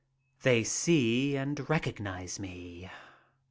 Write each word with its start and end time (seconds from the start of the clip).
They 0.41 0.63
see 0.63 1.35
and 1.37 1.69
recognize 1.69 2.39
me. 2.39 2.89